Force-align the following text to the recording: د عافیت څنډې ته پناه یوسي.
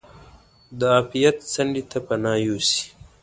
د 0.79 0.81
عافیت 0.93 1.37
څنډې 1.51 1.83
ته 1.91 1.97
پناه 2.07 2.39
یوسي. 2.45 2.81